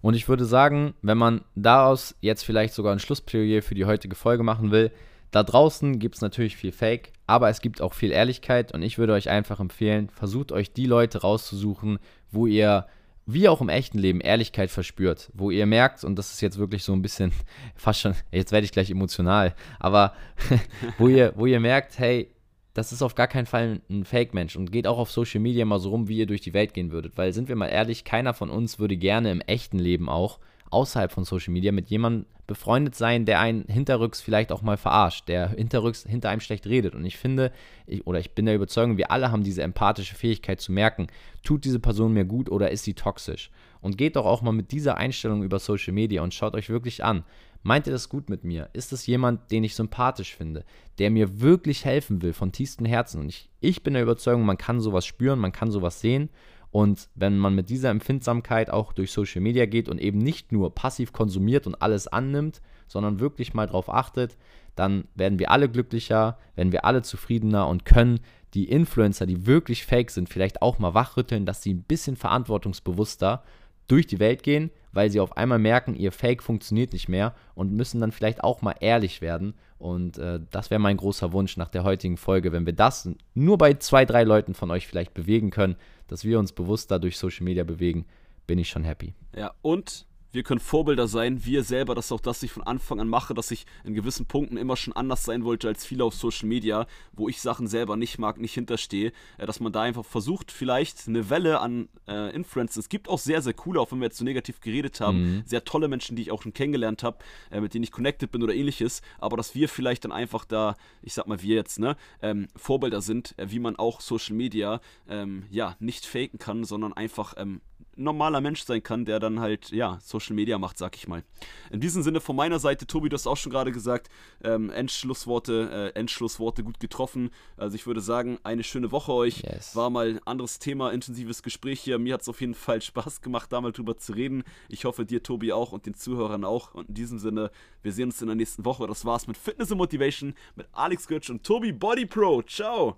[0.00, 4.16] Und ich würde sagen, wenn man daraus jetzt vielleicht sogar ein Schlussplädoyer für die heutige
[4.16, 4.90] Folge machen will,
[5.30, 8.98] da draußen gibt es natürlich viel Fake, aber es gibt auch viel Ehrlichkeit und ich
[8.98, 11.98] würde euch einfach empfehlen, versucht euch die Leute rauszusuchen,
[12.32, 12.86] wo ihr,
[13.32, 16.84] wie auch im echten Leben, Ehrlichkeit verspürt, wo ihr merkt, und das ist jetzt wirklich
[16.84, 17.32] so ein bisschen,
[17.76, 20.14] fast schon, jetzt werde ich gleich emotional, aber
[20.98, 22.30] wo ihr, wo ihr merkt, hey,
[22.74, 25.80] das ist auf gar keinen Fall ein Fake-Mensch und geht auch auf Social Media mal
[25.80, 27.18] so rum, wie ihr durch die Welt gehen würdet.
[27.18, 30.38] Weil, sind wir mal ehrlich, keiner von uns würde gerne im echten Leben auch
[30.70, 35.28] außerhalb von Social Media mit jemandem befreundet sein, der einen hinterrücks vielleicht auch mal verarscht,
[35.28, 36.96] der hinterrücks hinter einem schlecht redet.
[36.96, 37.52] Und ich finde,
[37.86, 41.06] ich, oder ich bin der Überzeugung, wir alle haben diese empathische Fähigkeit zu merken,
[41.44, 43.52] tut diese Person mir gut oder ist sie toxisch.
[43.80, 47.04] Und geht doch auch mal mit dieser Einstellung über Social Media und schaut euch wirklich
[47.04, 47.24] an.
[47.62, 48.68] Meint ihr das gut mit mir?
[48.72, 50.64] Ist es jemand, den ich sympathisch finde,
[50.98, 53.20] der mir wirklich helfen will von tiefstem Herzen?
[53.20, 56.30] Und ich, ich bin der Überzeugung, man kann sowas spüren, man kann sowas sehen.
[56.70, 60.74] Und wenn man mit dieser Empfindsamkeit auch durch Social Media geht und eben nicht nur
[60.74, 64.36] passiv konsumiert und alles annimmt, sondern wirklich mal darauf achtet,
[64.76, 68.20] dann werden wir alle glücklicher, werden wir alle zufriedener und können
[68.54, 73.42] die Influencer, die wirklich fake sind, vielleicht auch mal wachrütteln, dass sie ein bisschen verantwortungsbewusster
[73.86, 77.72] durch die Welt gehen, weil sie auf einmal merken, ihr Fake funktioniert nicht mehr und
[77.72, 79.54] müssen dann vielleicht auch mal ehrlich werden.
[79.78, 83.58] Und äh, das wäre mein großer Wunsch nach der heutigen Folge, wenn wir das nur
[83.58, 85.76] bei zwei, drei Leuten von euch vielleicht bewegen können,
[86.10, 88.04] dass wir uns bewusster durch Social Media bewegen,
[88.48, 89.14] bin ich schon happy.
[89.36, 92.62] Ja, und wir können Vorbilder sein, wir selber, das ist auch das, was ich von
[92.62, 96.04] Anfang an mache, dass ich in gewissen Punkten immer schon anders sein wollte als viele
[96.04, 99.82] auf Social Media, wo ich Sachen selber nicht mag, nicht hinterstehe, äh, dass man da
[99.82, 103.90] einfach versucht, vielleicht eine Welle an äh, Influencers, es gibt auch sehr, sehr coole, auch
[103.92, 105.42] wenn wir jetzt so negativ geredet haben, mhm.
[105.44, 107.18] sehr tolle Menschen, die ich auch schon kennengelernt habe,
[107.50, 110.76] äh, mit denen ich connected bin oder ähnliches, aber dass wir vielleicht dann einfach da,
[111.02, 114.80] ich sag mal wir jetzt, ne, ähm, Vorbilder sind, äh, wie man auch Social Media,
[115.08, 117.60] ähm, ja, nicht faken kann, sondern einfach ähm,
[118.00, 121.22] normaler Mensch sein kann, der dann halt, ja, Social Media macht, sag ich mal.
[121.70, 124.08] In diesem Sinne von meiner Seite, Tobi, du hast auch schon gerade gesagt,
[124.42, 127.30] ähm, Endschlussworte, äh, Endschlussworte gut getroffen.
[127.56, 129.42] Also ich würde sagen, eine schöne Woche euch.
[129.42, 129.76] Yes.
[129.76, 131.98] War mal ein anderes Thema, intensives Gespräch hier.
[131.98, 134.44] Mir hat es auf jeden Fall Spaß gemacht, da mal drüber zu reden.
[134.68, 136.74] Ich hoffe, dir, Tobi, auch und den Zuhörern auch.
[136.74, 137.50] Und in diesem Sinne,
[137.82, 138.86] wir sehen uns in der nächsten Woche.
[138.86, 142.42] Das war's mit Fitness und Motivation mit Alex Götz und Tobi Body Pro.
[142.42, 142.96] Ciao!